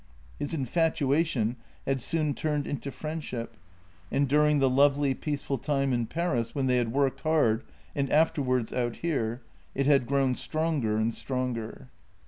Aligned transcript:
His 0.39 0.51
infatuation 0.55 1.57
had 1.85 2.01
soon 2.01 2.33
turned 2.33 2.65
into 2.65 2.89
friendship, 2.89 3.55
and 4.11 4.27
during 4.27 4.57
the 4.57 4.67
lovely, 4.67 5.13
peaceful 5.13 5.59
time 5.59 5.93
in 5.93 6.07
Paris, 6.07 6.55
when 6.55 6.65
they 6.65 6.77
had 6.77 6.91
worked 6.91 7.21
hard, 7.21 7.63
and 7.95 8.09
afterwards 8.11 8.73
out 8.73 8.95
here, 9.05 9.43
it 9.75 9.85
had 9.85 10.07
grown 10.07 10.33
stronger 10.33 10.97
and 10.97 11.13
stronger. 11.13 11.89